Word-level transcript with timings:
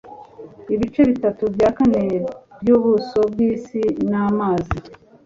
Ibice 0.73 1.01
bitatu 1.09 1.43
bya 1.55 1.69
kane 1.77 2.03
byubuso 2.61 3.19
bwisi 3.31 3.79
ni 4.09 4.17
amazi. 4.25 4.75